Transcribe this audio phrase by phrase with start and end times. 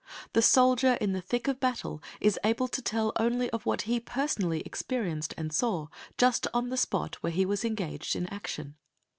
[0.33, 3.99] The soldier in the thick of battle is able to tell only of what he
[3.99, 8.77] personally experienced and saw, just in the spot where he was engaged in action.